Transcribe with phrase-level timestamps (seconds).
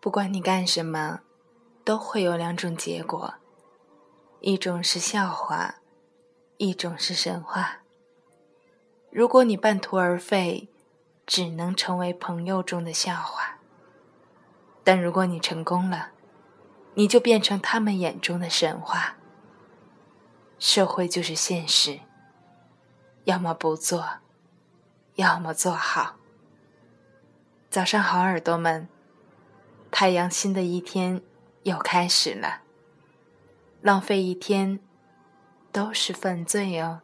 [0.00, 1.20] 不管你干什么，
[1.84, 3.34] 都会有两种结果：
[4.40, 5.76] 一种是笑话，
[6.56, 7.82] 一种是神话。
[9.10, 10.70] 如果你半途而废，
[11.26, 13.58] 只能成为朋友中的笑话；
[14.82, 16.12] 但如果你成功了，
[16.94, 19.16] 你就变成他们眼中的神话。
[20.58, 22.00] 社会就是现实，
[23.24, 24.08] 要么不做，
[25.16, 26.16] 要么做好。
[27.68, 28.88] 早上好，耳朵们，
[29.90, 31.20] 太阳新的一天
[31.64, 32.62] 又开始了。
[33.82, 34.78] 浪费一天，
[35.72, 37.00] 都是犯罪哦。